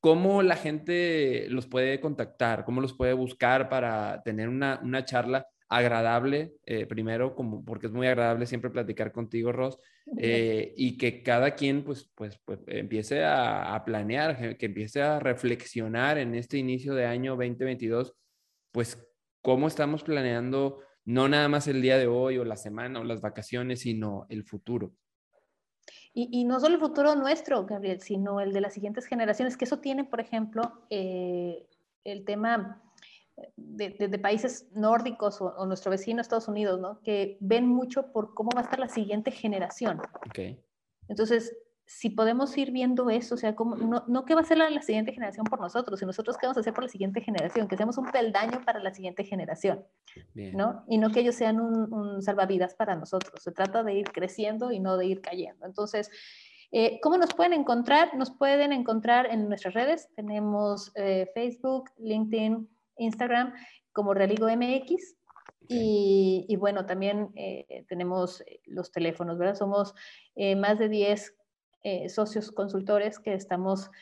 [0.00, 2.64] ¿Cómo la gente los puede contactar?
[2.64, 5.46] ¿Cómo los puede buscar para tener una, una charla?
[5.68, 9.78] Agradable, eh, primero, como porque es muy agradable siempre platicar contigo, Ross,
[10.18, 16.18] eh, y que cada quien pues, pues, pues empiece a, planear, que empiece a reflexionar
[16.18, 18.14] en este inicio de año 2022,
[18.70, 19.04] pues
[19.42, 23.20] cómo estamos planeando no nada más el día de hoy o la semana o las
[23.20, 24.92] vacaciones, sino el futuro.
[26.18, 29.80] Y, no solo el futuro nuestro, Gabriel, sino el de las siguientes generaciones, que eso
[29.80, 31.68] tiene, por ejemplo, eh,
[32.04, 32.82] el tema
[33.56, 37.00] de, países nórdicos o, nuestro vecino Estados Unidos, ¿no?
[37.02, 40.00] Que ven mucho por cómo va a estar la siguiente generación.
[40.28, 40.62] Okay.
[41.08, 44.58] Entonces, si podemos ir viendo eso, o sea, como, no, no qué va a ser
[44.58, 47.68] la, siguiente generación por nosotros, sino nosotros qué vamos a hacer por la siguiente generación,
[47.68, 49.84] que seamos un peldaño para la siguiente generación,
[50.34, 50.84] ¿no?
[50.88, 53.40] Y no que ellos sean un, un, salvavidas para nosotros.
[53.42, 55.64] Se trata de ir creciendo y no de ir cayendo.
[55.64, 56.10] Entonces,
[56.72, 58.16] eh, ¿Cómo nos pueden encontrar?
[58.16, 60.08] Nos pueden encontrar en nuestras redes.
[60.14, 63.52] Tenemos eh, Facebook, LinkedIn, Instagram
[63.92, 65.16] como Realigo MX.
[65.68, 69.56] Y, bueno, también eh, tenemos eh, los teléfonos, ¿verdad?
[69.56, 69.94] Somos
[70.36, 71.34] eh, más de 10
[72.08, 73.92] socios consultores que estamos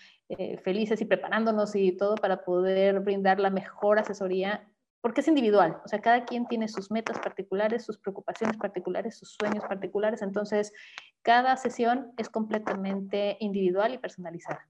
[0.63, 4.67] felices y preparándonos y todo para poder brindar la mejor asesoría,
[5.03, 9.37] porque es individual, o sea, cada quien tiene sus metas particulares, sus preocupaciones particulares, sus
[9.39, 10.73] sueños particulares, entonces
[11.21, 14.67] cada sesión es completamente individual y personalizada.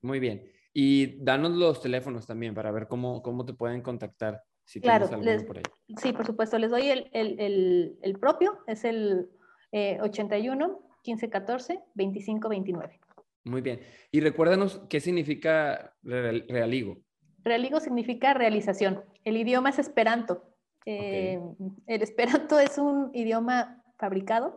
[0.00, 0.50] Muy bien.
[0.72, 4.42] Y danos los teléfonos también para ver cómo, cómo te pueden contactar.
[4.64, 5.64] Si claro, por ahí.
[5.96, 6.58] sí, por supuesto.
[6.58, 9.28] Les doy el, el, el, propio, es el
[9.72, 13.00] 81 15 14 25 29.
[13.44, 13.80] Muy bien.
[14.12, 16.98] Y recuérdanos qué significa realigo.
[17.42, 19.02] Realigo significa realización.
[19.24, 20.44] El idioma es esperanto.
[20.86, 21.40] Eh,
[21.86, 24.54] el esperanto es un idioma fabricado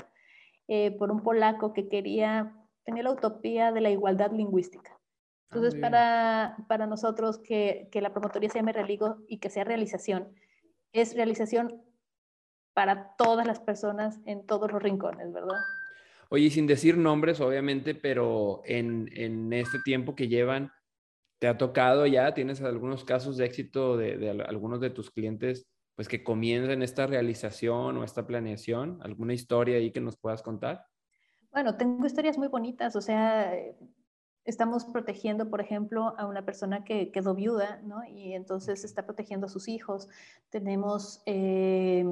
[0.68, 2.54] eh, por un polaco que quería,
[2.86, 5.00] tener la utopía de la igualdad lingüística.
[5.56, 10.34] Entonces, para, para nosotros que, que, la promotoría se llame Religo y que sea realización,
[10.92, 11.82] es realización
[12.74, 15.60] para todas las personas en todos los rincones, ¿verdad?
[16.30, 20.72] Oye, sin decir nombres, obviamente, pero en, en este tiempo que llevan,
[21.40, 22.34] ¿te ha tocado ya?
[22.34, 27.06] ¿Tienes algunos casos de éxito de, de algunos de tus clientes pues que comiencen esta
[27.06, 29.00] realización o esta planeación?
[29.04, 30.86] ¿Alguna historia ahí que nos puedas contar?
[31.52, 33.54] Bueno, tengo historias muy bonitas, o sea,
[34.46, 38.04] estamos protegiendo, por ejemplo, a una persona que quedó viuda, ¿no?
[38.06, 40.10] Y entonces está protegiendo a sus hijos.
[40.50, 42.06] Tenemos eh,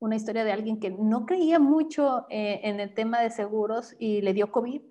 [0.00, 4.20] una historia de alguien que no creía mucho eh, en el tema de seguros y
[4.20, 4.82] le dio COVID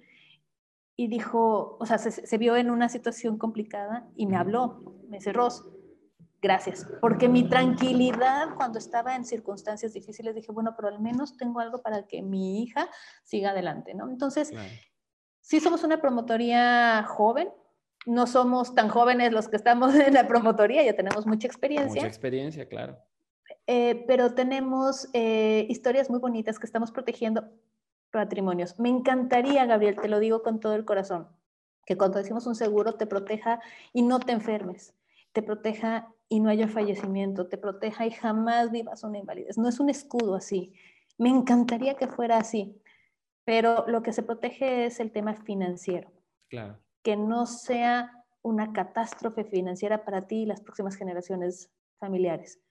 [0.95, 5.49] y dijo, o sea, se, vio en una situación complicada y me habló, me cerró.
[6.41, 11.61] Gracias, porque mi tranquilidad cuando estaba en circunstancias difíciles dije, bueno, pero al menos tengo
[11.61, 12.89] algo para que mi hija
[13.23, 14.09] siga adelante, ¿no?
[14.09, 14.51] Entonces,
[15.43, 17.49] Sí somos una promotoría joven,
[18.05, 22.01] no somos tan jóvenes los que estamos en la promotoría, ya tenemos mucha experiencia.
[22.01, 22.97] Mucha experiencia, claro.
[23.67, 27.43] Eh, pero tenemos eh, historias muy bonitas que estamos protegiendo
[28.09, 28.79] patrimonios.
[28.79, 31.27] Me encantaría, Gabriel, te lo digo con todo el corazón,
[31.85, 33.59] que cuando decimos un seguro te proteja
[33.91, 34.93] y no te enfermes,
[35.33, 39.57] te proteja y no haya fallecimiento, te proteja y jamás vivas una invalidez.
[39.57, 40.73] No es un escudo así.
[41.17, 42.81] Me encantaría que fuera así,
[43.45, 46.11] pero lo que se protege es el tema financiero.
[46.49, 46.79] Claro.
[47.03, 52.61] Que no sea una catástrofe financiera para ti y las próximas generaciones familiares.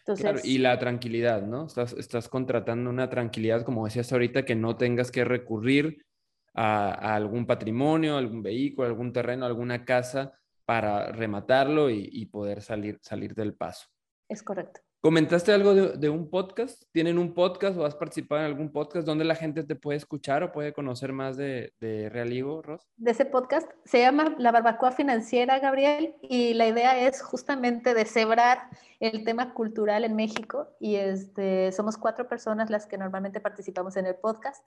[0.00, 1.66] Entonces, y la tranquilidad, ¿no?
[1.66, 6.06] Estás, estás contratando una tranquilidad, como decías ahorita, que no tengas que recurrir
[6.54, 13.34] a, algún patrimonio, algún vehículo, algún terreno, alguna casa para rematarlo y, poder salir, salir
[13.34, 13.88] del paso.
[14.28, 14.80] Es correcto.
[15.00, 16.82] ¿Comentaste algo de, un podcast?
[16.90, 20.42] ¿Tienen un podcast o has participado en algún podcast donde la gente te puede escuchar
[20.42, 22.90] o puede conocer más de, de Realigo, Ros?
[22.96, 28.70] De ese podcast se llama La Barbacoa Financiera, Gabriel, y la idea es justamente deshebrar
[28.98, 34.06] el tema cultural en México y este, somos cuatro personas las que normalmente participamos en
[34.06, 34.64] el podcast.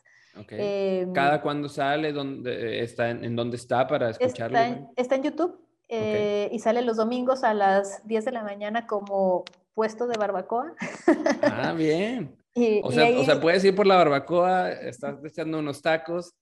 [0.47, 2.13] Em, ¿Cada cuándo sale?
[2.13, 4.57] Dónde, está, ¿En dónde está para escucharlo?
[4.57, 5.59] Está en, está en YouTube.
[5.93, 9.43] Eh, y sale los domingos a las 10 de la mañana como
[9.73, 10.73] puesto de barbacoa.
[11.41, 12.35] Ah, bien.
[12.83, 16.33] o, sea, puedes ir por la barbacoa, estás echando unos tacos.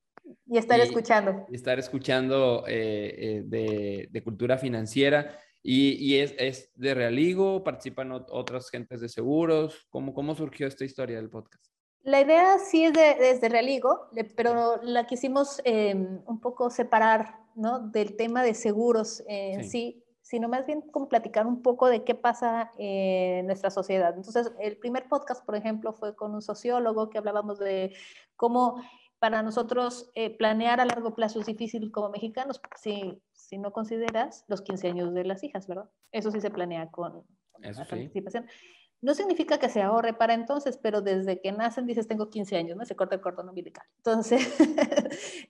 [0.45, 1.45] Y estar escuchando.
[1.49, 5.37] Y estar escuchando eh, eh, de, cultura financiera.
[5.61, 7.63] ¿Y, es, de Realigo?
[7.63, 9.87] ¿Participan otras gentes de seguros?
[9.89, 11.65] ¿Cómo, ¿Cómo surgió esta historia del podcast?
[12.03, 17.79] La idea sí es de, Realigo, pero la quisimos em, un poco separar ¿no?
[17.79, 22.13] del tema de seguros en sí sino más bien como platicar un poco de qué
[22.13, 24.13] pasa en nuestra sociedad.
[24.15, 27.95] Entonces, el primer podcast, por ejemplo, fue con un sociólogo que hablábamos de
[28.35, 28.79] cómo
[29.17, 34.45] para nosotros eh, planear a largo plazo es difícil como mexicanos, si, si no consideras
[34.47, 35.89] los 15 años de las hijas, ¿verdad?
[36.11, 37.25] Eso sí se planea con,
[37.57, 38.45] la participación.
[39.01, 42.77] No significa que se ahorre para entonces, pero desde que nacen dices tengo 15 años,
[42.77, 42.85] ¿no?
[42.85, 43.85] Se corta el cordón umbilical.
[43.97, 44.59] Entonces...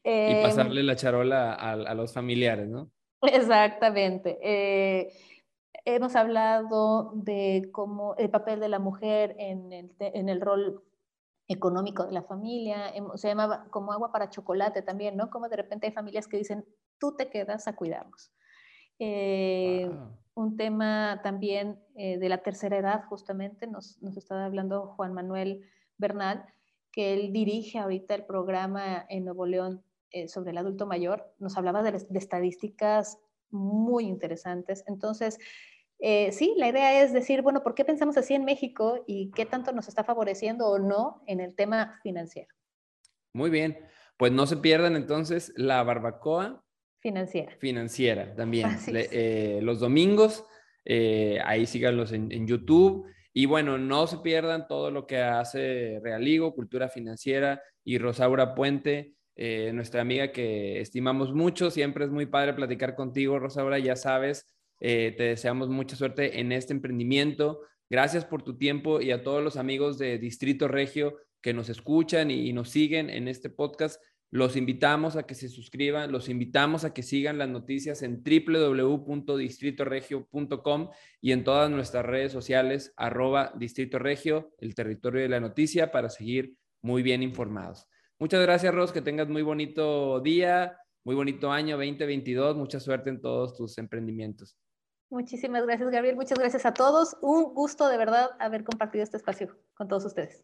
[0.06, 2.90] y em, pasarle la charola a, a los familiares, ¿no?
[3.22, 4.38] Exactamente.
[4.42, 5.12] Eh,
[5.86, 10.84] hemos hablado de cómo el papel de la mujer en el, en el rol
[11.48, 15.32] económico de la familia, se llama como agua para chocolate también, ¿no?
[15.32, 16.64] Como de repente hay familias que dicen,
[17.00, 18.32] tú te quedas a cuidarnos.
[19.00, 19.90] Eh,
[20.36, 25.64] un tema también eh, de la tercera edad, justamente, nos, nos estaba hablando Juan Manuel
[25.98, 26.46] Bernal,
[26.92, 31.56] que él dirige ahorita el programa en Nuevo León eh, sobre el adulto mayor, nos
[31.56, 33.20] hablaba de, estadísticas
[33.52, 34.84] muy interesantes.
[34.88, 35.38] Entonces,
[36.00, 39.46] eh, sí, la idea es decir, bueno, ¿por qué pensamos así en México y qué
[39.46, 42.50] tanto nos está favoreciendo o no en el tema financiero?
[43.34, 43.78] Muy bien,
[44.18, 46.64] pues no se pierdan entonces la barbacoa
[47.02, 47.56] financiera.
[47.60, 48.68] Financiera también.
[49.12, 50.44] Eh, los domingos,
[51.46, 53.06] ahí síganlos en, en, YouTube.
[53.32, 59.19] Y bueno, no se pierdan todo lo que hace Realigo, Cultura Financiera y Rosaura Puente
[59.42, 61.72] eh, nuestra amiga que estimamos mucho.
[61.72, 64.46] Siempre es muy padre platicar contigo, Rosaura, ya sabes.
[64.82, 67.62] Eh, te deseamos mucha suerte en este emprendimiento.
[67.90, 72.32] Gracias por tu tiempo y a todos los amigos de Distrito Regio que nos escuchan
[72.32, 74.04] y, nos siguen en este podcast.
[74.30, 80.90] Los invitamos a que se suscriban, los invitamos a que sigan las noticias en www.distritoregio.com
[81.22, 86.10] y en todas nuestras redes sociales, arroba Distrito Regio, el territorio de la noticia, para
[86.10, 87.88] seguir muy bien informados.
[88.20, 93.22] Muchas gracias, Ros, que tengas muy bonito día, muy bonito año 2022, mucha suerte en
[93.22, 94.58] todos tus emprendimientos.
[95.10, 96.16] Muchísimas gracias, Gabriel.
[96.16, 97.18] Muchas gracias a todos.
[97.22, 100.44] Un gusto de verdad haber compartido este espacio con todos ustedes.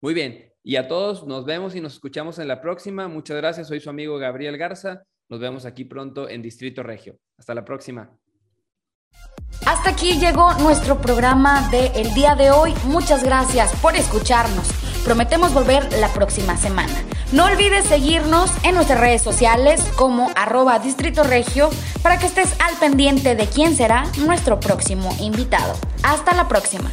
[0.00, 0.52] Muy bien.
[0.64, 3.06] Y a todos nos vemos y nos escuchamos en la próxima.
[3.06, 3.68] Muchas gracias.
[3.68, 5.04] Soy su amigo Gabriel Garza.
[5.28, 7.18] Nos vemos aquí pronto en Distrito Regio.
[7.38, 8.18] Hasta la próxima.
[9.66, 12.74] Hasta aquí llegó nuestro programa de el día de hoy.
[12.86, 14.83] Muchas gracias por escucharnos.
[15.04, 16.92] Prometemos volver la próxima semana.
[17.30, 21.68] No olvides seguirnos en nuestras redes sociales como arroba Distrito Regio
[22.02, 25.74] para que estés al pendiente de quién será nuestro próximo invitado.
[26.02, 26.90] Hasta la próxima.